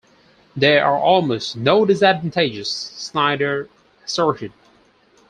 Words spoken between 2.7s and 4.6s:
Snyder asserted.